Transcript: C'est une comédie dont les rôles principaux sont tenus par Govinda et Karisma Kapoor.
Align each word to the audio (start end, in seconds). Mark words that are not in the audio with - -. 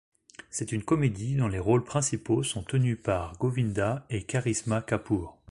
C'est 0.49 0.71
une 0.71 0.81
comédie 0.83 1.35
dont 1.35 1.47
les 1.47 1.59
rôles 1.59 1.83
principaux 1.83 2.41
sont 2.41 2.63
tenus 2.63 2.97
par 2.99 3.37
Govinda 3.37 4.03
et 4.09 4.23
Karisma 4.23 4.81
Kapoor. 4.81 5.37